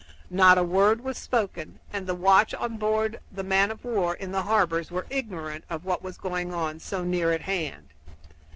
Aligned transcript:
Not 0.31 0.57
a 0.57 0.63
word 0.63 1.01
was 1.01 1.15
spoken, 1.19 1.79
and 1.93 2.07
the 2.07 2.15
watch 2.15 2.55
on 2.55 2.77
board 2.77 3.19
the 3.31 3.43
men 3.43 3.69
of 3.69 3.85
war 3.85 4.15
in 4.15 4.31
the 4.31 4.41
harbor 4.41 4.83
were 4.89 5.05
ignorant 5.11 5.63
of 5.69 5.85
what 5.85 6.01
was 6.01 6.17
going 6.17 6.51
on 6.55 6.79
so 6.79 7.03
near 7.03 7.31
at 7.31 7.41
hand. 7.41 7.89